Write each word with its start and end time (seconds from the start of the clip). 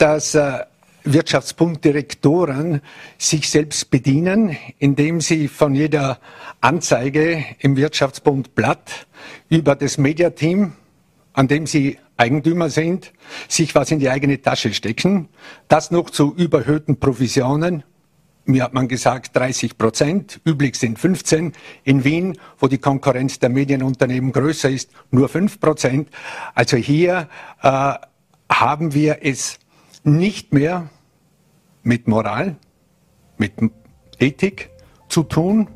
dass 0.00 0.34
äh, 0.34 0.64
Wirtschaftsbunddirektoren 1.04 2.80
sich 3.18 3.50
selbst 3.50 3.90
bedienen, 3.90 4.56
indem 4.78 5.20
sie 5.20 5.46
von 5.46 5.74
jeder 5.74 6.18
Anzeige 6.62 7.44
im 7.58 7.76
Wirtschaftsbund 7.76 8.54
Blatt 8.54 9.06
über 9.50 9.76
das 9.76 9.98
Mediateam, 9.98 10.72
an 11.34 11.48
dem 11.48 11.66
sie 11.66 11.98
Eigentümer 12.16 12.70
sind, 12.70 13.12
sich 13.46 13.74
was 13.74 13.90
in 13.90 13.98
die 13.98 14.08
eigene 14.08 14.40
Tasche 14.40 14.72
stecken, 14.72 15.28
das 15.68 15.90
noch 15.90 16.08
zu 16.08 16.34
überhöhten 16.34 16.98
Provisionen. 16.98 17.82
Mir 18.46 18.64
hat 18.64 18.72
man 18.72 18.88
gesagt 18.88 19.36
30 19.36 19.76
Prozent, 19.76 20.40
üblich 20.46 20.76
sind 20.76 20.98
15. 20.98 21.52
In 21.84 22.04
Wien, 22.04 22.38
wo 22.58 22.68
die 22.68 22.78
Konkurrenz 22.78 23.38
der 23.38 23.50
Medienunternehmen 23.50 24.32
größer 24.32 24.70
ist, 24.70 24.90
nur 25.10 25.28
5 25.28 25.60
Prozent. 25.60 26.08
Also 26.54 26.78
hier 26.78 27.28
äh, 27.62 27.92
haben 28.50 28.94
wir 28.94 29.18
es 29.22 29.58
nicht 30.04 30.52
mehr 30.52 30.88
mit 31.82 32.08
Moral, 32.08 32.56
mit 33.38 33.52
Ethik 34.18 34.70
zu 35.08 35.22
tun. 35.22 35.68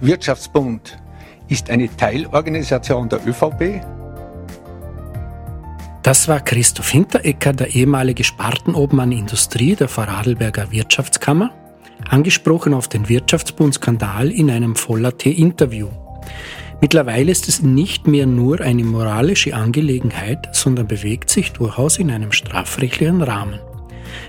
Wirtschaftsbund 0.00 0.98
ist 1.48 1.70
eine 1.70 1.94
Teilorganisation 1.96 3.08
der 3.08 3.26
ÖVP. 3.26 3.80
Das 6.02 6.28
war 6.28 6.40
Christoph 6.40 6.88
Hinterecker, 6.88 7.52
der 7.52 7.74
ehemalige 7.74 8.24
Spartenobmann 8.24 9.12
Industrie 9.12 9.74
der 9.74 9.88
Vorarlberger 9.88 10.70
Wirtschaftskammer, 10.70 11.50
angesprochen 12.08 12.72
auf 12.72 12.88
den 12.88 13.08
Wirtschaftsbundskandal 13.08 14.30
in 14.30 14.50
einem 14.50 14.76
Voller-T-Interview. 14.76 15.88
Mittlerweile 16.80 17.32
ist 17.32 17.48
es 17.48 17.60
nicht 17.60 18.06
mehr 18.06 18.26
nur 18.26 18.60
eine 18.60 18.84
moralische 18.84 19.54
Angelegenheit, 19.54 20.48
sondern 20.52 20.86
bewegt 20.86 21.28
sich 21.28 21.52
durchaus 21.52 21.98
in 21.98 22.10
einem 22.10 22.30
strafrechtlichen 22.30 23.20
Rahmen. 23.20 23.58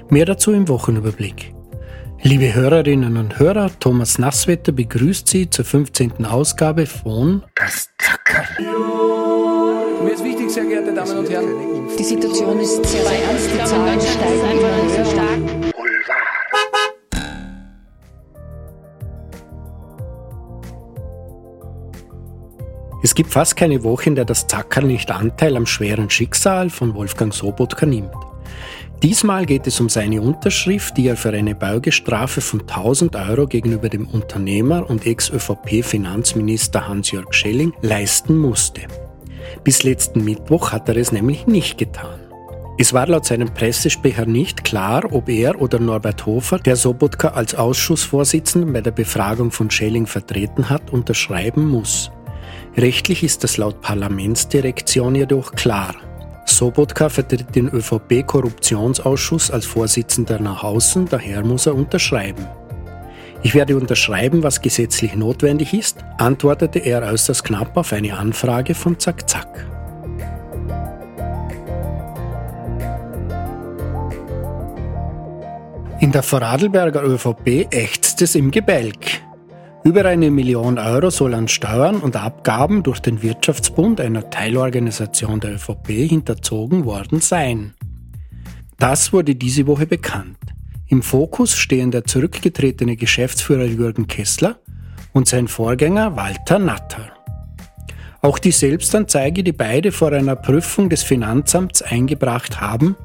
Mehr 0.10 0.26
dazu 0.26 0.52
im 0.52 0.68
Wochenüberblick. 0.68 1.54
Liebe 2.22 2.54
Hörerinnen 2.54 3.16
und 3.16 3.40
Hörer, 3.40 3.72
Thomas 3.80 4.20
Nasswetter 4.20 4.74
begrüßt 4.74 5.28
Sie 5.28 5.50
zur 5.50 5.64
15. 5.64 6.26
Ausgabe 6.26 6.86
von 6.86 7.44
Das 7.56 7.90
Zackerl. 7.98 8.46
Mir 10.04 10.14
ist 10.14 10.24
wichtig, 10.24 10.50
sehr 10.50 10.66
geehrte 10.66 10.94
Damen 10.94 11.18
und 11.18 11.30
Herren. 11.30 11.88
Die 11.98 12.04
Situation 12.04 12.60
ist 12.60 12.86
sehr, 12.86 13.06
sehr 13.06 13.24
ernst. 13.24 13.50
Die 13.54 13.64
Zahlen 13.64 14.02
steigen 14.02 14.60
immer 14.60 14.98
höher. 14.98 15.06
Stark. 15.06 15.74
Es 23.02 23.16
gibt 23.16 23.32
fast 23.32 23.56
keine 23.56 23.84
Woche, 23.86 24.10
in 24.10 24.16
der 24.16 24.26
das 24.26 24.46
Zackerl 24.46 24.84
nicht 24.84 25.10
Anteil 25.10 25.56
am 25.56 25.66
schweren 25.66 26.10
Schicksal 26.10 26.70
von 26.70 26.94
Wolfgang 26.96 27.34
Sobotka 27.34 27.86
nimmt. 27.86 28.12
Diesmal 29.02 29.46
geht 29.46 29.66
es 29.66 29.80
um 29.80 29.88
seine 29.88 30.22
Unterschrift, 30.22 30.98
die 30.98 31.08
er 31.08 31.16
für 31.16 31.30
eine 31.30 31.56
Beugestrafe 31.56 32.42
von 32.42 32.62
1000 32.62 33.16
Euro 33.16 33.48
gegenüber 33.48 33.88
dem 33.88 34.06
Unternehmer 34.08 34.90
und 34.90 35.06
Ex-ÖVP-Finanzminister 35.06 36.86
Hans-Jörg 36.86 37.34
Schelling 37.34 37.72
leisten 37.82 38.38
musste. 38.38 38.82
Bis 39.64 39.84
letzten 39.84 40.26
Mittwoch 40.26 40.74
hat 40.74 40.90
er 40.90 40.98
es 40.98 41.14
nämlich 41.14 41.48
nicht 41.48 41.78
getan. 41.78 42.20
Es 42.78 42.92
war 42.92 43.08
laut 43.08 43.26
seinem 43.26 43.54
Pressesprecher 43.54 44.26
nicht 44.26 44.66
klar, 44.66 45.06
ob 45.12 45.30
er 45.30 45.62
oder 45.62 45.80
Norbert 45.80 46.26
Hofer, 46.26 46.60
der 46.60 46.76
Sobotka 46.76 47.30
als 47.30 47.56
Ausschussvorsitzenden 47.56 48.74
bei 48.74 48.82
der 48.82 48.92
Befragung 48.92 49.52
von 49.52 49.72
Schelling 49.72 50.08
vertreten 50.08 50.70
hat, 50.70 50.92
unterschreiben 50.92 51.68
muss. 51.68 52.12
Rechtlich 52.76 53.24
ist 53.24 53.46
das 53.46 53.56
laut 53.56 53.80
Parlamentsdirektion 53.82 55.16
jedoch 55.16 55.54
klar. 55.54 55.96
Sobotka 56.46 57.10
vertritt 57.10 57.56
den 57.56 57.70
ÖVP-Korruptionsausschuss 57.70 59.52
als 59.52 59.66
Vorsitzender 59.66 60.40
nach 60.40 60.64
außen, 60.64 61.08
daher 61.10 61.44
muss 61.44 61.66
er 61.66 61.76
unterschreiben. 61.76 62.48
Ich 63.42 63.56
werde 63.56 63.78
unterschreiben, 63.78 64.44
was 64.44 64.62
gesetzlich 64.62 65.16
notwendig 65.16 65.74
ist, 65.74 66.00
antwortete 66.18 66.80
er 66.80 67.04
äußerst 67.04 67.44
knapp 67.44 67.78
auf 67.78 67.94
eine 67.94 68.18
Anfrage 68.18 68.76
von 68.76 69.00
Zack 69.00 69.30
Zack. 69.30 69.66
In 76.00 76.12
der 76.12 76.24
Vorarlberger 76.24 77.04
ÖVP 77.04 77.68
ächzt 77.72 78.22
es 78.22 78.36
im 78.36 78.52
Gebälk. 78.52 79.22
Über 79.84 80.04
eine 80.06 80.30
Million 80.30 80.78
Euro 80.78 81.10
soll 81.10 81.34
an 81.34 81.48
Steuern 81.48 82.02
und 82.02 82.18
Abgaben 82.18 82.84
durch 82.84 83.00
den 83.00 83.22
Wirtschaftsbund, 83.22 84.02
einer 84.02 84.30
Teilorganisation 84.30 85.40
der 85.40 85.54
ÖVP, 85.56 85.88
hinterzogen 85.88 86.84
worden 86.84 87.22
sein. 87.22 87.74
Das 88.78 89.14
wurde 89.14 89.36
diese 89.36 89.68
Woche 89.68 89.86
bekannt. 89.86 90.38
Im 90.88 91.02
Fokus 91.02 91.56
stehen 91.56 91.92
der 91.92 92.04
zurückgetretene 92.04 92.98
Geschäftsführer 92.98 93.66
Jürgen 93.66 94.08
Kessler 94.08 94.60
und 95.14 95.28
sein 95.28 95.48
Vorgänger 95.48 96.16
Walter 96.16 96.60
Natter. 96.60 97.14
Auch 98.22 98.38
die 98.38 98.52
Selbstanzeige, 98.52 99.44
die 99.44 99.54
beide 99.54 99.94
vor 99.94 100.12
einer 100.12 100.36
Prüfung 100.36 100.90
des 100.90 101.04
Finanzamts 101.04 101.82
eingebracht 101.82 102.60
haben, 102.60 102.98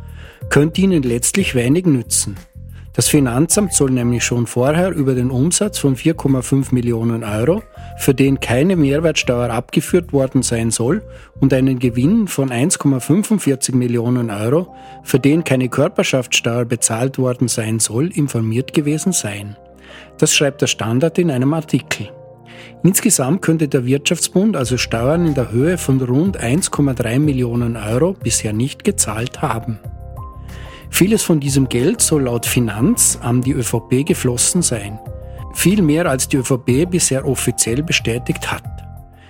könnte 0.51 0.81
ihnen 0.81 1.05
letztlich 1.05 1.55
wenig 1.55 1.87
nützen. 1.87 2.37
Das 2.95 3.09
Finanzamt 3.09 3.73
soll 3.73 3.91
nämlich 3.91 4.23
schon 4.23 4.47
vorher 4.47 4.93
über 4.93 5.17
den 5.17 5.33
Umsatz 5.33 5.79
von 5.79 5.97
4,5 5.97 6.73
Millionen 6.73 7.25
Euro, 7.25 7.65
für 7.99 8.15
den 8.15 8.39
keine 8.39 8.77
Mehrwertsteuer 8.77 9.51
abgeführt 9.51 10.13
worden 10.13 10.43
sein 10.43 10.71
soll, 10.71 11.03
und 11.41 11.53
einen 11.53 11.81
Gewinn 11.81 12.29
von 12.29 12.51
1,45 12.51 13.75
Millionen 13.75 14.31
Euro, 14.31 14.73
für 15.03 15.19
den 15.19 15.43
keine 15.43 15.69
Körperschaftssteuer 15.69 16.65
bezahlt 16.67 17.19
worden 17.19 17.49
sein 17.49 17.81
soll, 17.81 18.13
informiert 18.13 18.73
gewesen 18.73 19.13
sein. 19.13 19.57
Das 20.19 20.33
schreibt 20.33 20.63
der 20.63 20.69
Standard 20.69 21.19
in 21.19 21.33
einem 21.33 21.53
Artikel. 21.53 22.11
Insgesamt 22.85 23.43
könnte 23.43 23.67
der 23.67 23.87
Wirtschaftsbund 23.87 24.57
also 24.57 24.77
Steuern 24.77 25.27
in 25.27 25.35
der 25.35 25.51
Höhe 25.51 25.79
von 25.79 26.01
rund 26.01 26.41
1,3 26.41 27.19
Millionen 27.19 27.77
Euro 27.77 28.13
bisher 28.13 28.53
nicht 28.53 28.85
gezahlt 28.85 29.43
haben. 29.43 29.81
Vieles 30.91 31.23
von 31.23 31.41
diesem 31.41 31.69
Geld 31.69 32.01
soll 32.01 32.23
laut 32.23 32.47
Finanz 32.47 33.19
an 33.21 33.41
die 33.41 33.53
ÖVP 33.53 34.07
geflossen 34.07 34.63
sein. 34.63 34.99
Viel 35.55 35.83
mehr 35.83 36.07
als 36.07 36.29
die 36.29 36.37
ÖVP 36.37 36.91
bisher 36.91 37.27
offiziell 37.27 37.83
bestätigt 37.83 38.51
hat. 38.51 38.65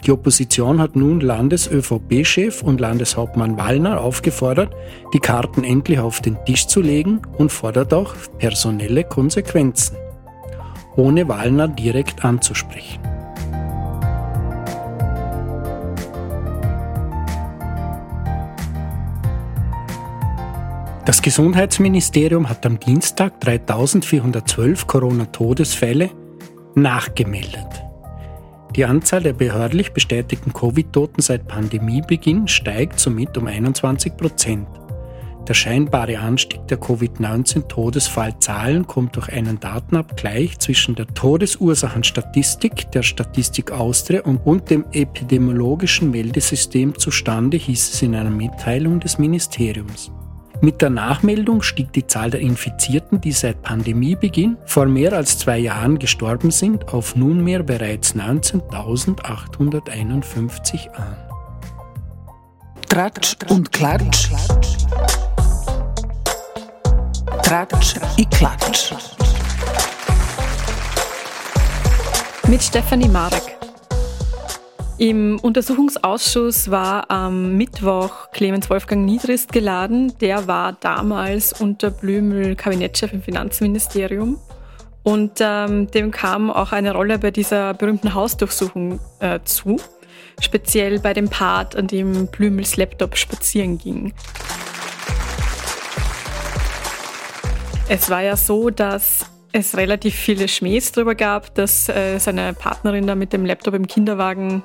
Die 0.07 0.13
Opposition 0.13 0.81
hat 0.81 0.97
nun 0.97 1.21
Landes-ÖVP-Chef 1.21 2.63
und 2.63 2.79
Landeshauptmann 2.79 3.57
Wallner 3.57 4.01
aufgefordert, 4.01 4.75
die 5.15 5.19
Karten 5.19 5.65
endlich 5.65 5.99
auf 5.99 6.21
den 6.21 6.37
Tisch 6.45 6.67
zu 6.67 6.83
legen 6.83 7.23
und 7.39 7.51
fordert 7.51 7.95
auch 7.95 8.15
personelle 8.39 9.05
Konsequenzen, 9.05 9.97
ohne 10.97 11.27
Wallner 11.27 11.69
direkt 11.69 12.23
anzusprechen. 12.25 13.14
Das 21.15 21.23
Gesundheitsministerium 21.23 22.49
hat 22.49 22.67
am 22.67 22.81
Dienstag 22.81 23.39
3412 23.39 24.89
Corona-Todesfälle 24.89 26.11
nachgemeldet. 26.75 27.69
Die 28.75 28.85
Anzahl 28.85 29.23
der 29.23 29.35
behördlich 29.35 29.93
bestätigten 29.93 30.53
Covid-Toten 30.53 31.23
seit 31.23 31.47
Pandemiebeginn 31.47 32.49
steigt 32.49 32.99
somit 32.99 33.39
um 33.39 33.47
21 33.47 34.17
Prozent. 34.17 34.67
Der 35.47 35.55
scheinbare 35.55 36.19
Anstieg 36.19 36.67
der 36.67 36.79
Covid-19-Todesfallzahlen 36.79 38.89
kommt 38.89 39.15
durch 39.15 39.33
einen 39.33 39.61
Datenabgleich 39.61 40.59
zwischen 40.59 40.97
der 40.97 41.07
Todesursachenstatistik 41.07 42.91
der 42.91 43.05
Statistik 43.05 43.71
Austria 43.71 44.23
und, 44.23 44.39
und 44.39 44.69
dem 44.69 44.85
epidemiologischen 44.91 46.11
Meldesystem 46.11 46.99
zustande, 46.99 47.57
hieß 47.57 47.93
es 47.93 48.03
in 48.03 48.17
einer 48.17 48.31
Mitteilung 48.31 48.99
des 48.99 49.19
Ministeriums. 49.19 50.11
Mit 50.65 50.81
der 50.81 50.89
Nachmeldung 50.89 51.61
stieg 51.61 51.93
die 51.93 52.07
Zahl 52.07 52.31
der 52.31 52.41
Infizierten, 52.41 53.21
die 53.21 53.33
seit 53.33 53.61
Pandemiebeginn 53.61 54.57
vor 54.65 54.87
mehr 54.87 55.13
als 55.13 55.37
zwei 55.37 55.59
Jahren 55.59 55.99
gestorben 55.99 56.51
sind, 56.51 56.89
auf 56.89 57.17
nunmehr 57.17 57.63
bereits 57.63 58.17
19.851 58.17 60.89
an. 60.95 61.17
Tratsch 62.89 63.37
und 63.51 63.71
Klatsch. 63.73 64.31
Tratsch 67.43 67.97
i 68.17 68.25
Klatsch. 68.25 68.95
Mit 72.49 72.63
Stefanie 72.63 73.11
Marek. 73.11 73.54
Im 74.97 75.41
Untersuchungsausschuss 75.41 76.71
war 76.71 77.11
am 77.11 77.57
Mittwoch 77.57 78.31
Clemens 78.31 78.71
Wolfgang 78.71 79.05
Niedrist 79.05 79.53
geladen. 79.53 80.13
Der 80.21 80.47
war 80.47 80.73
damals 80.75 81.53
unter 81.53 81.91
Blümel 81.91 82.55
Kabinettschef 82.55 83.13
im 83.13 83.21
Finanzministerium. 83.21 84.39
Und 85.03 85.33
ähm, 85.41 85.91
dem 85.91 86.13
kam 86.13 86.49
auch 86.49 86.71
eine 86.71 86.93
Rolle 86.93 87.19
bei 87.19 87.33
dieser 87.33 87.75
berühmten 87.75 88.15
Hausdurchsuchung 88.15 89.01
äh, 89.19 89.41
zu. 89.45 89.81
Speziell 90.41 91.01
bei 91.01 91.13
dem 91.13 91.29
Part, 91.29 91.75
an 91.75 91.89
dem 91.89 92.29
Blümels 92.29 92.77
Laptop 92.77 93.17
spazieren 93.17 93.79
ging. 93.79 94.15
Es 97.89 98.09
war 98.11 98.23
ja 98.23 98.37
so, 98.37 98.71
dass 98.71 99.27
es 99.51 99.77
relativ 99.77 100.15
viele 100.15 100.47
Schmähs 100.47 100.93
darüber 100.93 101.17
gab, 101.17 101.55
dass 101.57 101.89
äh, 101.89 102.19
seine 102.19 102.55
Partnerin 102.55 103.09
da 103.09 103.17
mit 103.17 103.33
dem 103.33 103.45
Laptop 103.45 103.75
im 103.75 103.87
Kinderwagen 103.87 104.63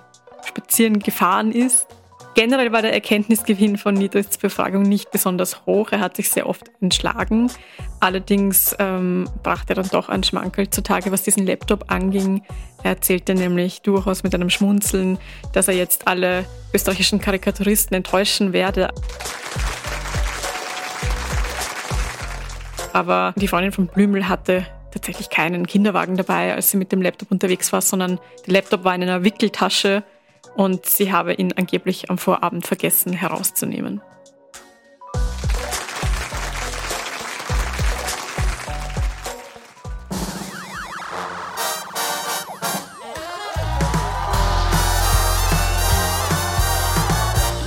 spazieren 0.49 0.99
gefahren 0.99 1.51
ist. 1.51 1.87
Generell 2.35 2.71
war 2.71 2.81
der 2.81 2.93
Erkenntnisgewinn 2.93 3.77
von 3.77 3.95
Niedrists 3.95 4.37
Befragung 4.37 4.83
nicht 4.83 5.11
besonders 5.11 5.65
hoch. 5.65 5.91
Er 5.91 5.99
hat 5.99 6.15
sich 6.15 6.29
sehr 6.29 6.47
oft 6.47 6.69
entschlagen. 6.79 7.51
Allerdings 7.99 8.75
ähm, 8.79 9.27
brachte 9.43 9.73
er 9.73 9.75
dann 9.75 9.89
doch 9.89 10.09
einen 10.09 10.23
Schmankerl 10.23 10.69
zutage, 10.69 11.11
was 11.11 11.23
diesen 11.23 11.45
Laptop 11.45 11.91
anging. 11.91 12.43
Er 12.83 12.91
erzählte 12.91 13.33
nämlich 13.33 13.81
durchaus 13.81 14.23
mit 14.23 14.33
einem 14.35 14.49
Schmunzeln, 14.49 15.17
dass 15.53 15.67
er 15.67 15.73
jetzt 15.73 16.07
alle 16.07 16.45
österreichischen 16.73 17.19
Karikaturisten 17.19 17.95
enttäuschen 17.97 18.53
werde. 18.53 18.89
Aber 22.93 23.33
die 23.35 23.47
Freundin 23.47 23.71
von 23.71 23.87
Blümel 23.87 24.29
hatte 24.29 24.65
tatsächlich 24.91 25.29
keinen 25.29 25.67
Kinderwagen 25.67 26.15
dabei, 26.15 26.53
als 26.53 26.71
sie 26.71 26.77
mit 26.77 26.91
dem 26.91 27.01
Laptop 27.01 27.31
unterwegs 27.31 27.73
war, 27.73 27.81
sondern 27.81 28.19
der 28.45 28.53
Laptop 28.53 28.83
war 28.83 28.95
in 28.95 29.03
einer 29.03 29.23
Wickeltasche 29.23 30.03
und 30.59 30.85
sie 30.85 31.13
habe 31.13 31.33
ihn 31.35 31.53
angeblich 31.53 32.09
am 32.09 32.17
Vorabend 32.17 32.67
vergessen 32.67 33.13
herauszunehmen. 33.13 34.01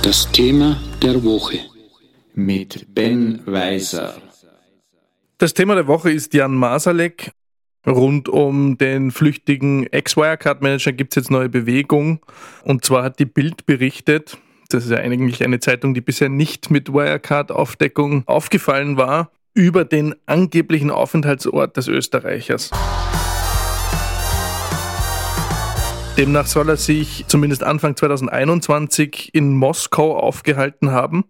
Das 0.03 0.31
Thema 0.31 0.79
der 1.01 1.23
Woche 1.23 1.61
mit 2.35 2.93
Ben 2.93 3.41
Weiser. 3.47 4.21
Das 5.39 5.55
Thema 5.55 5.73
der 5.73 5.87
Woche 5.87 6.11
ist 6.11 6.31
Jan 6.35 6.53
Masalek. 6.53 7.31
Rund 7.85 8.29
um 8.29 8.77
den 8.77 9.11
flüchtigen 9.11 9.87
Ex-Wirecard-Manager 9.91 10.93
gibt 10.93 11.11
es 11.11 11.15
jetzt 11.23 11.31
neue 11.31 11.49
Bewegung. 11.49 12.19
Und 12.63 12.85
zwar 12.85 13.03
hat 13.03 13.19
die 13.19 13.25
Bild 13.25 13.65
berichtet, 13.65 14.37
das 14.69 14.85
ist 14.85 14.91
ja 14.91 14.97
eigentlich 14.97 15.43
eine 15.43 15.59
Zeitung, 15.59 15.93
die 15.93 16.01
bisher 16.01 16.29
nicht 16.29 16.71
mit 16.71 16.93
Wirecard-Aufdeckung 16.93 18.23
aufgefallen 18.25 18.95
war, 18.95 19.31
über 19.53 19.83
den 19.83 20.15
angeblichen 20.25 20.91
Aufenthaltsort 20.91 21.75
des 21.75 21.87
Österreichers. 21.89 22.71
Demnach 26.17 26.45
soll 26.45 26.69
er 26.69 26.77
sich 26.77 27.25
zumindest 27.27 27.63
Anfang 27.63 27.95
2021 27.95 29.31
in 29.33 29.55
Moskau 29.55 30.17
aufgehalten 30.17 30.91
haben, 30.91 31.25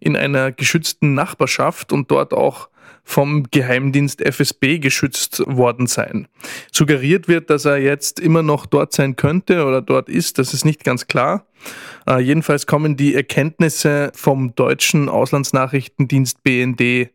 in 0.00 0.16
einer 0.16 0.50
geschützten 0.50 1.14
Nachbarschaft 1.14 1.92
und 1.92 2.10
dort 2.10 2.34
auch 2.34 2.68
vom 3.04 3.44
Geheimdienst 3.50 4.20
FSB 4.20 4.78
geschützt 4.78 5.42
worden 5.46 5.86
sein. 5.86 6.28
Suggeriert 6.70 7.28
wird, 7.28 7.50
dass 7.50 7.64
er 7.64 7.78
jetzt 7.78 8.20
immer 8.20 8.42
noch 8.42 8.66
dort 8.66 8.92
sein 8.92 9.16
könnte 9.16 9.64
oder 9.64 9.82
dort 9.82 10.08
ist, 10.08 10.38
das 10.38 10.54
ist 10.54 10.64
nicht 10.64 10.84
ganz 10.84 11.06
klar. 11.06 11.46
Äh, 12.08 12.20
jedenfalls 12.20 12.66
kommen 12.66 12.96
die 12.96 13.14
Erkenntnisse 13.14 14.12
vom 14.14 14.54
deutschen 14.54 15.08
Auslandsnachrichtendienst 15.08 16.42
BND. 16.42 17.10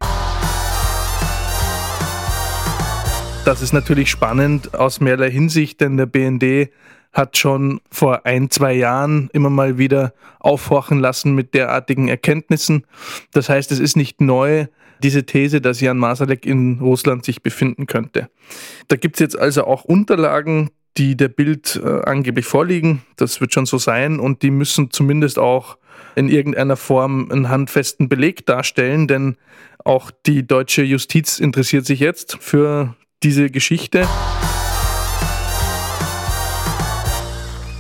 Das 3.45 3.61
ist 3.61 3.71
natürlich 3.71 4.09
spannend 4.09 4.75
aus 4.75 4.99
mehrerlei 4.99 5.31
Hinsicht, 5.31 5.79
denn 5.79 5.95
der 5.95 6.05
BND 6.05 6.69
hat 7.13 7.37
schon 7.37 7.81
vor 7.89 8.25
ein, 8.25 8.49
zwei 8.49 8.73
Jahren 8.73 9.29
immer 9.33 9.49
mal 9.49 9.77
wieder 9.77 10.13
aufhorchen 10.39 10.99
lassen 10.99 11.33
mit 11.33 11.53
derartigen 11.53 12.09
Erkenntnissen. 12.09 12.85
Das 13.31 13.49
heißt, 13.49 13.71
es 13.71 13.79
ist 13.79 13.95
nicht 13.95 14.21
neu, 14.21 14.67
diese 15.03 15.25
These, 15.25 15.61
dass 15.61 15.81
Jan 15.81 15.97
Masalek 15.97 16.45
in 16.45 16.79
Russland 16.79 17.25
sich 17.25 17.41
befinden 17.41 17.87
könnte. 17.87 18.29
Da 18.87 18.95
gibt 18.95 19.15
es 19.15 19.19
jetzt 19.19 19.37
also 19.37 19.65
auch 19.65 19.83
Unterlagen, 19.83 20.69
die 20.97 21.15
der 21.15 21.27
Bild 21.29 21.79
äh, 21.83 22.01
angeblich 22.05 22.45
vorliegen. 22.45 23.03
Das 23.15 23.39
wird 23.39 23.53
schon 23.53 23.65
so 23.65 23.77
sein 23.77 24.19
und 24.19 24.41
die 24.41 24.51
müssen 24.51 24.91
zumindest 24.91 25.37
auch 25.39 25.77
in 26.15 26.29
irgendeiner 26.29 26.77
Form 26.77 27.31
einen 27.31 27.49
handfesten 27.49 28.09
Beleg 28.09 28.45
darstellen, 28.45 29.07
denn 29.07 29.37
auch 29.83 30.11
die 30.25 30.45
deutsche 30.45 30.83
Justiz 30.83 31.39
interessiert 31.39 31.85
sich 31.85 31.99
jetzt 31.99 32.37
für 32.41 32.95
diese 33.23 33.49
Geschichte. 33.49 34.07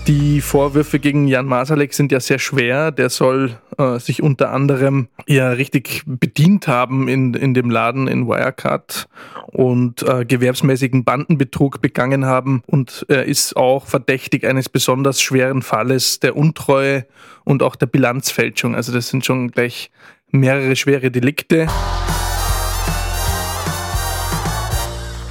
Die 0.07 0.39
Vorwürfe 0.39 0.99
gegen 0.99 1.27
Jan 1.27 1.45
Masalek 1.45 1.93
sind 1.93 2.13
ja 2.13 2.21
sehr 2.21 2.39
schwer. 2.39 2.91
Der 2.91 3.09
soll 3.09 3.57
äh, 3.77 3.99
sich 3.99 4.23
unter 4.23 4.53
anderem 4.53 5.09
ja 5.27 5.49
richtig 5.49 6.03
bedient 6.05 6.69
haben 6.69 7.09
in, 7.09 7.33
in 7.33 7.53
dem 7.53 7.69
Laden 7.69 8.07
in 8.07 8.25
Wirecard 8.25 9.09
und 9.47 10.03
äh, 10.03 10.23
gewerbsmäßigen 10.23 11.03
Bandenbetrug 11.03 11.81
begangen 11.81 12.25
haben. 12.25 12.63
Und 12.67 13.05
er 13.09 13.25
ist 13.25 13.57
auch 13.57 13.85
verdächtig 13.85 14.47
eines 14.47 14.69
besonders 14.69 15.21
schweren 15.21 15.61
Falles 15.61 16.21
der 16.21 16.37
Untreue 16.37 17.05
und 17.43 17.61
auch 17.61 17.75
der 17.75 17.87
Bilanzfälschung. 17.87 18.75
Also 18.75 18.93
das 18.93 19.09
sind 19.09 19.25
schon 19.25 19.51
gleich 19.51 19.91
mehrere 20.31 20.77
schwere 20.77 21.11
Delikte. 21.11 21.67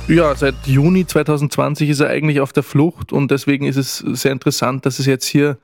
Ja, 0.09 0.37
seit 0.37 0.55
Juni 0.67 1.05
2020 1.05 1.91
ist 1.91 1.99
er 1.99 2.11
eigentlich 2.11 2.41
auf 2.41 2.53
der 2.53 2.63
Flucht 2.63 3.13
und 3.13 3.33
deswegen 3.33 3.67
ist 3.67 3.77
es 3.77 3.99
sehr 3.99 4.31
interessant, 4.31 4.87
dass 4.87 5.01
es 5.01 5.07
jetzt 5.07 5.27
hier 5.27 5.59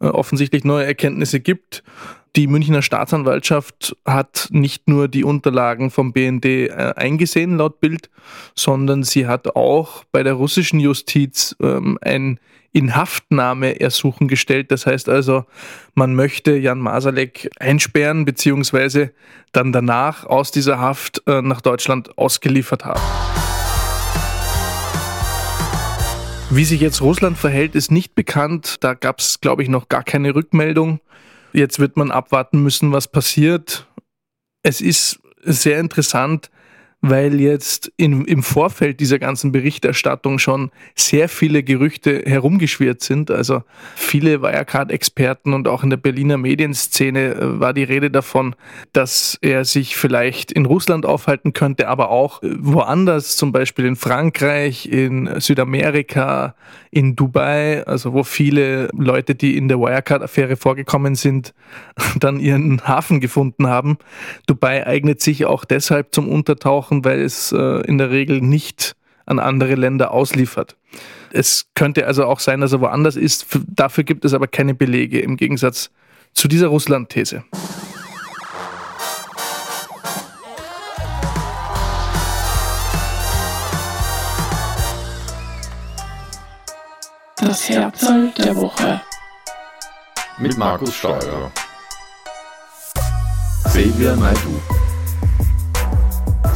äh, 0.00 0.06
offensichtlich 0.06 0.64
neue 0.64 0.84
Erkenntnisse 0.84 1.40
gibt. 1.40 1.82
Die 2.36 2.46
Münchner 2.46 2.82
Staatsanwaltschaft 2.82 3.96
hat 4.04 4.48
nicht 4.50 4.86
nur 4.86 5.08
die 5.08 5.24
Unterlagen 5.24 5.90
vom 5.90 6.12
BND 6.12 6.44
äh, 6.44 6.92
eingesehen, 6.94 7.56
laut 7.56 7.80
Bild, 7.80 8.10
sondern 8.54 9.02
sie 9.02 9.26
hat 9.26 9.56
auch 9.56 10.04
bei 10.12 10.22
der 10.22 10.34
russischen 10.34 10.78
Justiz 10.78 11.56
ähm, 11.62 11.98
ein 12.02 12.38
Inhaftnahmeersuchen 12.72 14.28
gestellt. 14.28 14.70
Das 14.72 14.84
heißt 14.84 15.08
also, 15.08 15.46
man 15.94 16.14
möchte 16.14 16.54
Jan 16.58 16.80
Masalek 16.80 17.48
einsperren 17.58 18.26
beziehungsweise 18.26 19.12
dann 19.52 19.72
danach 19.72 20.26
aus 20.26 20.50
dieser 20.50 20.78
Haft 20.78 21.22
äh, 21.26 21.40
nach 21.40 21.62
Deutschland 21.62 22.18
ausgeliefert 22.18 22.84
haben. 22.84 23.45
Wie 26.48 26.64
sich 26.64 26.80
jetzt 26.80 27.02
Russland 27.02 27.36
verhält, 27.36 27.74
ist 27.74 27.90
nicht 27.90 28.14
bekannt. 28.14 28.76
Da 28.80 28.94
gab 28.94 29.18
es, 29.18 29.40
glaube 29.40 29.62
ich, 29.64 29.68
noch 29.68 29.88
gar 29.88 30.04
keine 30.04 30.34
Rückmeldung. 30.34 31.00
Jetzt 31.52 31.80
wird 31.80 31.96
man 31.96 32.12
abwarten 32.12 32.62
müssen, 32.62 32.92
was 32.92 33.08
passiert. 33.08 33.86
Es 34.62 34.80
ist 34.80 35.20
sehr 35.42 35.80
interessant, 35.80 36.50
weil 37.08 37.40
jetzt 37.40 37.92
in, 37.96 38.24
im 38.24 38.42
Vorfeld 38.42 39.00
dieser 39.00 39.18
ganzen 39.18 39.52
Berichterstattung 39.52 40.38
schon 40.38 40.70
sehr 40.94 41.28
viele 41.28 41.62
Gerüchte 41.62 42.22
herumgeschwirrt 42.26 43.02
sind. 43.02 43.30
Also 43.30 43.62
viele 43.94 44.42
Wirecard-Experten 44.42 45.52
und 45.52 45.68
auch 45.68 45.82
in 45.82 45.90
der 45.90 45.96
Berliner 45.96 46.36
Medienszene 46.36 47.34
äh, 47.34 47.60
war 47.60 47.72
die 47.72 47.84
Rede 47.84 48.10
davon, 48.10 48.54
dass 48.92 49.38
er 49.40 49.64
sich 49.64 49.96
vielleicht 49.96 50.52
in 50.52 50.66
Russland 50.66 51.06
aufhalten 51.06 51.52
könnte, 51.52 51.88
aber 51.88 52.10
auch 52.10 52.42
äh, 52.42 52.50
woanders, 52.58 53.36
zum 53.36 53.52
Beispiel 53.52 53.86
in 53.86 53.96
Frankreich, 53.96 54.86
in 54.86 55.40
Südamerika, 55.40 56.54
in 56.90 57.14
Dubai, 57.14 57.84
also 57.86 58.12
wo 58.12 58.24
viele 58.24 58.88
Leute, 58.96 59.34
die 59.34 59.56
in 59.56 59.68
der 59.68 59.78
Wirecard-Affäre 59.78 60.56
vorgekommen 60.56 61.14
sind, 61.14 61.54
dann 62.20 62.40
ihren 62.40 62.86
Hafen 62.86 63.20
gefunden 63.20 63.66
haben. 63.66 63.98
Dubai 64.46 64.86
eignet 64.86 65.20
sich 65.20 65.44
auch 65.44 65.64
deshalb 65.64 66.14
zum 66.14 66.28
Untertauchen 66.28 66.95
machen, 66.96 67.04
weil 67.04 67.20
es 67.22 67.52
äh, 67.52 67.80
in 67.86 67.98
der 67.98 68.10
Regel 68.10 68.40
nicht 68.40 68.96
an 69.26 69.38
andere 69.38 69.74
Länder 69.74 70.12
ausliefert. 70.12 70.76
Es 71.32 71.66
könnte 71.74 72.06
also 72.06 72.24
auch 72.24 72.40
sein, 72.40 72.60
dass 72.60 72.72
er 72.72 72.80
woanders 72.80 73.16
ist. 73.16 73.46
Dafür 73.66 74.04
gibt 74.04 74.24
es 74.24 74.34
aber 74.34 74.46
keine 74.46 74.74
Belege 74.74 75.20
im 75.20 75.36
Gegensatz 75.36 75.90
zu 76.32 76.48
dieser 76.48 76.68
Russland-These. 76.68 77.44
Das 87.38 87.68
Herzl 87.68 88.32
der 88.38 88.56
Woche. 88.56 89.00
Mit 90.38 90.56
Markus 90.56 90.94
Steuer. 90.94 91.50
Xavier 93.64 94.16
Naidu. 94.16 94.75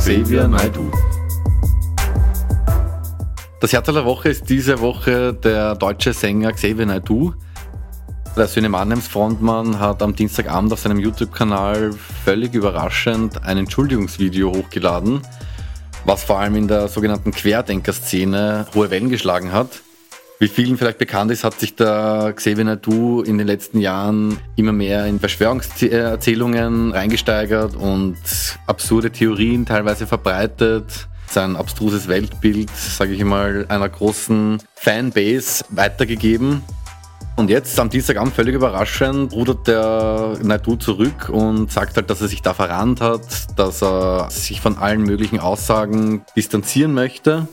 Xavier 0.00 0.48
Naidu. 0.48 0.90
Das 3.60 3.70
Herz 3.70 3.84
der 3.84 4.06
Woche 4.06 4.30
ist 4.30 4.48
diese 4.48 4.80
Woche 4.80 5.34
der 5.34 5.74
deutsche 5.74 6.14
Sänger 6.14 6.52
Xavier 6.52 6.86
Naidu. 6.86 7.34
Der 8.34 8.46
Söhne 8.46 8.70
Mannheims 8.70 9.08
Frontmann 9.08 9.78
hat 9.78 10.02
am 10.02 10.16
Dienstagabend 10.16 10.72
auf 10.72 10.80
seinem 10.80 11.00
YouTube-Kanal 11.00 11.92
völlig 12.24 12.54
überraschend 12.54 13.44
ein 13.44 13.58
Entschuldigungsvideo 13.58 14.54
hochgeladen, 14.54 15.20
was 16.06 16.24
vor 16.24 16.38
allem 16.38 16.56
in 16.56 16.66
der 16.66 16.88
sogenannten 16.88 17.30
Querdenker-Szene 17.30 18.68
hohe 18.74 18.90
Wellen 18.90 19.10
geschlagen 19.10 19.52
hat. 19.52 19.82
Wie 20.42 20.48
vielen 20.48 20.78
vielleicht 20.78 20.96
bekannt 20.96 21.30
ist, 21.30 21.44
hat 21.44 21.60
sich 21.60 21.74
der 21.74 22.32
Xavier 22.34 22.64
Nadu 22.64 23.20
in 23.20 23.36
den 23.36 23.46
letzten 23.46 23.78
Jahren 23.78 24.38
immer 24.56 24.72
mehr 24.72 25.04
in 25.04 25.20
Verschwörungserzählungen 25.20 26.92
reingesteigert 26.92 27.76
und 27.76 28.16
absurde 28.66 29.10
Theorien 29.10 29.66
teilweise 29.66 30.06
verbreitet. 30.06 31.08
Sein 31.26 31.56
abstruses 31.56 32.08
Weltbild, 32.08 32.70
sage 32.70 33.12
ich 33.12 33.22
mal, 33.22 33.66
einer 33.68 33.90
großen 33.90 34.62
Fanbase 34.76 35.62
weitergegeben. 35.68 36.62
Und 37.36 37.50
jetzt 37.50 37.78
am 37.78 37.90
Dienstagabend 37.90 38.34
völlig 38.34 38.54
überraschend 38.54 39.34
rudert 39.34 39.68
der 39.68 40.38
Naidu 40.42 40.76
zurück 40.76 41.28
und 41.28 41.70
sagt 41.70 41.96
halt, 41.96 42.08
dass 42.08 42.22
er 42.22 42.28
sich 42.28 42.40
da 42.40 42.54
verrannt 42.54 43.02
hat, 43.02 43.58
dass 43.58 43.82
er 43.82 44.30
sich 44.30 44.62
von 44.62 44.78
allen 44.78 45.02
möglichen 45.02 45.38
Aussagen 45.38 46.24
distanzieren 46.34 46.94
möchte. 46.94 47.46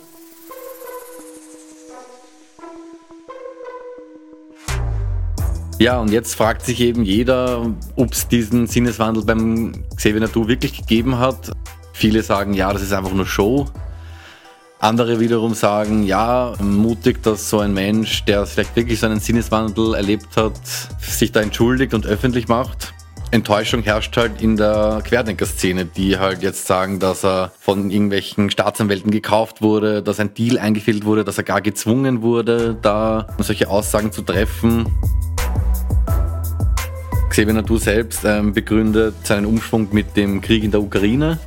Ja, 5.80 6.00
und 6.00 6.12
jetzt 6.12 6.34
fragt 6.36 6.66
sich 6.66 6.82
eben 6.82 7.04
jeder, 7.04 7.72
ob 7.96 8.12
es 8.12 8.28
diesen 8.28 8.66
Sinneswandel 8.66 9.24
beim 9.24 9.84
Xavier 9.96 10.22
Nadu 10.22 10.48
wirklich 10.48 10.76
gegeben 10.76 11.20
hat. 11.20 11.52
Viele 11.94 12.24
sagen, 12.24 12.54
ja, 12.54 12.74
das 12.74 12.82
ist 12.82 12.94
einfach 12.94 13.14
nur 13.14 13.28
Show. 13.28 13.68
Andere 14.80 15.20
wiederum 15.20 15.54
sagen, 15.54 16.02
ja, 16.04 16.54
mutig, 16.60 17.22
dass 17.22 17.52
so 17.52 17.60
ein 17.60 17.74
Mensch, 17.74 18.26
der 18.26 18.48
vielleicht 18.48 18.76
wirklich 18.76 19.00
so 19.00 19.06
einen 19.06 19.20
Sinneswandel 19.20 19.94
erlebt 19.94 20.36
hat, 20.36 20.60
sich 21.00 21.32
da 21.32 21.42
entschuldigt 21.42 21.94
und 21.94 22.08
öffentlich 22.08 22.48
macht. 22.48 22.94
Enttäuschung 23.30 23.84
herrscht 23.84 24.18
halt 24.18 24.42
in 24.42 24.56
der 24.58 25.02
Querdenker-Szene, 25.04 25.86
die 25.86 26.18
halt 26.18 26.42
jetzt 26.42 26.66
sagen, 26.66 27.00
dass 27.00 27.24
er 27.24 27.52
von 27.60 27.92
irgendwelchen 27.92 28.50
Staatsanwälten 28.50 29.12
gekauft 29.12 29.62
wurde, 29.62 30.02
dass 30.02 30.20
ein 30.20 30.34
Deal 30.34 30.58
eingefehlt 30.58 31.06
wurde, 31.06 31.24
dass 31.24 31.38
er 31.38 31.44
gar 31.44 31.62
gezwungen 31.62 32.24
wurde, 32.24 32.78
da 32.82 33.28
solche 33.40 33.70
Aussagen 33.70 34.12
zu 34.12 34.24
treffen. 34.24 34.88
Xavier 37.38 37.54
Nadu 37.54 37.78
selbst 37.78 38.26
ähm, 38.26 38.52
begründet 38.52 39.14
seinen 39.28 39.46
Umschwung 39.46 39.90
mit 39.92 40.18
dem 40.18 40.42
Krieg 40.42 40.64
in 40.64 40.72
der 40.72 40.82
Ukraine. 40.82 41.38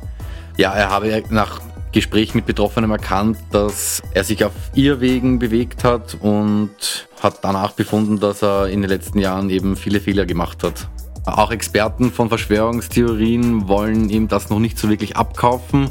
Ja, 0.55 0.71
er 0.71 0.89
habe 0.89 1.21
nach 1.31 1.59
Gespräch 1.91 2.33
mit 2.33 2.45
Betroffenen 2.45 2.89
erkannt, 2.91 3.37
dass 3.51 4.01
er 4.13 4.23
sich 4.23 4.45
auf 4.45 4.53
Irrwegen 4.73 5.37
bewegt 5.37 5.83
hat 5.83 6.15
und 6.21 7.09
hat 7.21 7.39
danach 7.43 7.73
befunden, 7.73 8.21
dass 8.21 8.41
er 8.41 8.69
in 8.69 8.79
den 8.79 8.89
letzten 8.89 9.19
Jahren 9.19 9.49
eben 9.49 9.75
viele 9.75 9.99
Fehler 9.99 10.25
gemacht 10.25 10.63
hat. 10.63 10.87
Auch 11.25 11.51
Experten 11.51 12.09
von 12.09 12.29
Verschwörungstheorien 12.29 13.67
wollen 13.67 14.09
ihm 14.09 14.29
das 14.29 14.49
noch 14.49 14.59
nicht 14.59 14.79
so 14.79 14.87
wirklich 14.87 15.17
abkaufen. 15.17 15.89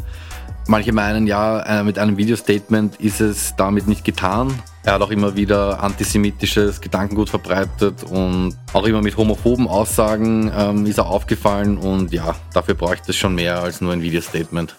Manche 0.68 0.92
meinen, 0.92 1.26
ja, 1.26 1.80
äh, 1.80 1.82
mit 1.82 1.98
einem 1.98 2.16
Videostatement 2.16 2.96
ist 3.00 3.20
es 3.20 3.54
damit 3.56 3.88
nicht 3.88 4.04
getan. 4.04 4.52
Er 4.84 4.94
hat 4.94 5.02
auch 5.02 5.10
immer 5.10 5.36
wieder 5.36 5.82
antisemitisches 5.82 6.80
Gedankengut 6.80 7.28
verbreitet 7.28 8.04
und 8.04 8.56
auch 8.72 8.84
immer 8.84 9.02
mit 9.02 9.16
homophoben 9.16 9.66
Aussagen 9.66 10.50
ähm, 10.56 10.86
ist 10.86 10.98
er 10.98 11.06
aufgefallen 11.06 11.76
und 11.76 12.12
ja, 12.12 12.34
dafür 12.54 12.74
bräuchte 12.74 13.10
es 13.10 13.16
schon 13.16 13.34
mehr 13.34 13.60
als 13.60 13.80
nur 13.80 13.92
ein 13.92 14.02
Videostatement. 14.02 14.76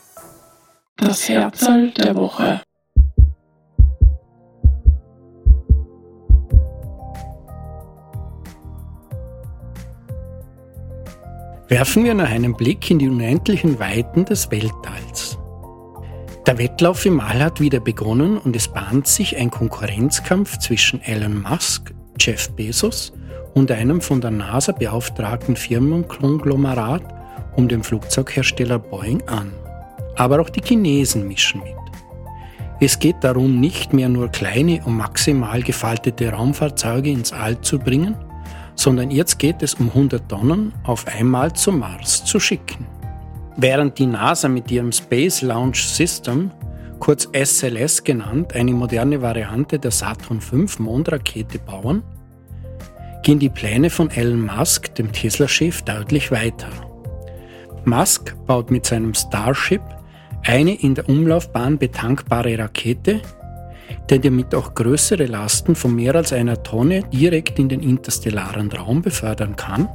Das 0.97 1.27
Herzl 1.27 1.91
der 1.91 2.15
Woche. 2.15 2.61
Werfen 11.71 12.03
wir 12.03 12.13
noch 12.13 12.29
einen 12.29 12.53
Blick 12.53 12.91
in 12.91 12.99
die 12.99 13.07
unendlichen 13.07 13.79
Weiten 13.79 14.25
des 14.25 14.51
Weltalls. 14.51 15.30
Der 16.47 16.57
Wettlauf 16.57 17.05
im 17.05 17.19
All 17.19 17.43
hat 17.43 17.61
wieder 17.61 17.79
begonnen 17.79 18.39
und 18.39 18.55
es 18.55 18.67
bahnt 18.67 19.05
sich 19.05 19.37
ein 19.37 19.51
Konkurrenzkampf 19.51 20.57
zwischen 20.57 20.99
Elon 21.01 21.43
Musk, 21.43 21.93
Jeff 22.19 22.49
Bezos 22.55 23.13
und 23.53 23.71
einem 23.71 24.01
von 24.01 24.21
der 24.21 24.31
NASA 24.31 24.71
beauftragten 24.71 25.55
Firmenkonglomerat 25.55 27.03
um 27.55 27.67
den 27.67 27.83
Flugzeughersteller 27.83 28.79
Boeing 28.79 29.21
an. 29.27 29.51
Aber 30.15 30.41
auch 30.41 30.49
die 30.49 30.63
Chinesen 30.63 31.27
mischen 31.27 31.61
mit. 31.61 31.75
Es 32.79 32.97
geht 32.97 33.17
darum, 33.23 33.59
nicht 33.59 33.93
mehr 33.93 34.09
nur 34.09 34.29
kleine 34.29 34.81
und 34.83 34.97
maximal 34.97 35.61
gefaltete 35.61 36.31
Raumfahrzeuge 36.31 37.11
ins 37.11 37.31
All 37.31 37.61
zu 37.61 37.77
bringen, 37.77 38.15
sondern 38.73 39.11
jetzt 39.11 39.37
geht 39.37 39.61
es 39.61 39.75
um 39.75 39.89
100 39.89 40.27
Tonnen 40.27 40.73
auf 40.85 41.05
einmal 41.07 41.53
zum 41.53 41.77
Mars 41.77 42.25
zu 42.25 42.39
schicken. 42.39 42.87
Während 43.57 43.99
die 43.99 44.05
NASA 44.05 44.47
mit 44.47 44.71
ihrem 44.71 44.91
Space 44.91 45.41
Launch 45.41 45.83
System, 45.83 46.51
kurz 46.99 47.27
SLS 47.33 48.03
genannt, 48.03 48.53
eine 48.53 48.71
moderne 48.71 49.21
Variante 49.21 49.77
der 49.77 49.91
Saturn 49.91 50.39
V 50.39 50.65
Mondrakete 50.81 51.59
bauen, 51.59 52.03
gehen 53.23 53.39
die 53.39 53.49
Pläne 53.49 53.89
von 53.89 54.09
Elon 54.09 54.45
Musk, 54.45 54.95
dem 54.95 55.11
Tesla-Chef, 55.11 55.81
deutlich 55.83 56.31
weiter. 56.31 56.69
Musk 57.85 58.35
baut 58.45 58.71
mit 58.71 58.85
seinem 58.85 59.13
Starship 59.13 59.81
eine 60.45 60.73
in 60.75 60.95
der 60.95 61.07
Umlaufbahn 61.09 61.77
betankbare 61.77 62.57
Rakete, 62.57 63.21
der 64.09 64.19
damit 64.19 64.55
auch 64.55 64.73
größere 64.73 65.25
Lasten 65.25 65.75
von 65.75 65.95
mehr 65.95 66.15
als 66.15 66.33
einer 66.33 66.63
Tonne 66.63 67.03
direkt 67.11 67.59
in 67.59 67.69
den 67.69 67.81
interstellaren 67.81 68.71
Raum 68.71 69.01
befördern 69.01 69.55
kann 69.55 69.89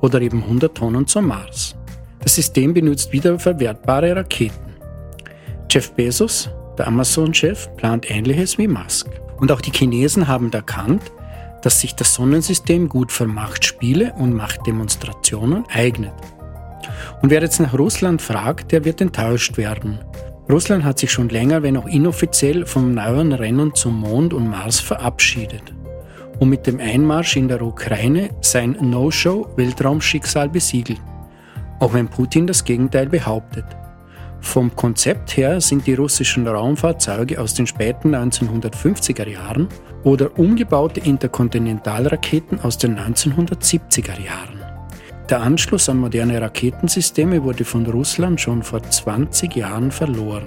oder 0.00 0.20
eben 0.20 0.42
100 0.42 0.74
Tonnen 0.74 1.06
zum 1.06 1.26
Mars. 1.26 1.76
Das 2.22 2.36
System 2.36 2.72
benutzt 2.72 3.12
wiederverwertbare 3.12 4.14
Raketen. 4.14 4.76
Jeff 5.68 5.92
Bezos, 5.92 6.50
der 6.78 6.86
Amazon-Chef, 6.86 7.68
plant 7.76 8.10
ähnliches 8.10 8.58
wie 8.58 8.68
Musk. 8.68 9.08
Und 9.38 9.50
auch 9.50 9.60
die 9.60 9.72
Chinesen 9.72 10.28
haben 10.28 10.52
erkannt, 10.52 11.02
dass 11.62 11.80
sich 11.80 11.94
das 11.96 12.14
Sonnensystem 12.14 12.88
gut 12.88 13.10
für 13.10 13.26
Machtspiele 13.26 14.12
und 14.18 14.34
Machtdemonstrationen 14.34 15.64
eignet. 15.72 16.12
Und 17.22 17.30
wer 17.30 17.40
jetzt 17.40 17.60
nach 17.60 17.76
Russland 17.76 18.22
fragt, 18.22 18.70
der 18.72 18.84
wird 18.84 19.00
enttäuscht 19.00 19.56
werden. 19.56 19.98
Russland 20.50 20.84
hat 20.84 20.98
sich 20.98 21.10
schon 21.10 21.28
länger, 21.28 21.62
wenn 21.62 21.76
auch 21.76 21.86
inoffiziell, 21.86 22.66
vom 22.66 22.94
neuen 22.94 23.32
Rennen 23.32 23.74
zum 23.74 24.00
Mond 24.00 24.32
und 24.32 24.48
Mars 24.48 24.80
verabschiedet 24.80 25.74
und 26.38 26.48
mit 26.48 26.66
dem 26.66 26.80
Einmarsch 26.80 27.36
in 27.36 27.48
der 27.48 27.62
Ukraine 27.62 28.30
sein 28.40 28.76
No-Show-Weltraumschicksal 28.80 30.48
besiegelt 30.48 31.00
auch 31.82 31.94
wenn 31.94 32.06
Putin 32.06 32.46
das 32.46 32.62
Gegenteil 32.62 33.08
behauptet. 33.08 33.64
Vom 34.40 34.74
Konzept 34.76 35.36
her 35.36 35.60
sind 35.60 35.84
die 35.84 35.94
russischen 35.94 36.46
Raumfahrzeuge 36.46 37.40
aus 37.40 37.54
den 37.54 37.66
späten 37.66 38.14
1950er 38.14 39.28
Jahren 39.28 39.68
oder 40.04 40.38
umgebaute 40.38 41.00
Interkontinentalraketen 41.00 42.60
aus 42.60 42.78
den 42.78 42.96
1970er 42.96 44.20
Jahren. 44.20 44.60
Der 45.28 45.40
Anschluss 45.40 45.88
an 45.88 45.98
moderne 45.98 46.40
Raketensysteme 46.40 47.42
wurde 47.42 47.64
von 47.64 47.84
Russland 47.86 48.40
schon 48.40 48.62
vor 48.62 48.82
20 48.82 49.56
Jahren 49.56 49.90
verloren. 49.90 50.46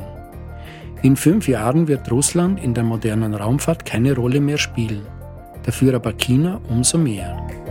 In 1.02 1.18
fünf 1.18 1.50
Jahren 1.50 1.90
wird 1.90 2.10
Russland 2.12 2.64
in 2.64 2.74
der 2.74 2.86
modernen 2.86 3.34
Raumfahrt 3.34 3.86
keine 3.86 4.16
Rolle 4.16 4.40
mehr 4.40 4.58
spielen, 4.58 5.06
dafür 5.64 5.96
aber 5.96 6.14
China 6.14 6.62
umso 6.70 6.98
mehr. 6.98 7.65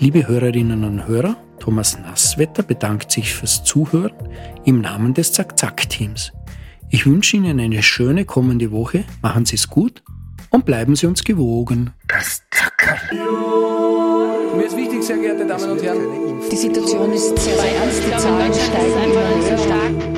Liebe 0.00 0.28
Hörerinnen 0.28 0.84
und 0.84 1.08
Hörer, 1.08 1.36
Thomas 1.58 1.98
Nasswetter 1.98 2.62
bedankt 2.62 3.10
sich 3.10 3.34
fürs 3.34 3.64
Zuhören 3.64 4.12
im 4.64 4.80
Namen 4.80 5.12
des 5.12 5.32
Zack-Zack-Teams. 5.32 6.32
Ich 6.88 7.04
wünsche 7.04 7.36
Ihnen 7.36 7.58
eine 7.58 7.82
schöne 7.82 8.24
kommende 8.24 8.70
Woche, 8.70 9.02
machen 9.22 9.44
Sie 9.44 9.56
es 9.56 9.68
gut 9.68 10.04
und 10.50 10.64
bleiben 10.64 10.94
Sie 10.94 11.06
uns 11.06 11.24
gewogen. 11.24 11.90
Das 12.06 12.42
Zackerl. 12.52 12.96
Mir 14.56 14.66
ist 14.66 14.76
wichtig, 14.76 15.02
sehr 15.02 15.18
geehrte 15.18 15.44
Damen 15.44 15.68
und 15.68 15.82
Herren. 15.82 16.42
Die 16.48 16.56
Situation 16.56 17.12
ist 17.12 17.36
sehr 17.36 17.58
ernst, 17.58 18.02
die 18.06 18.16
Zahlen 18.16 18.54
steigen 18.54 19.10
immer 19.10 20.14
höher. 20.14 20.17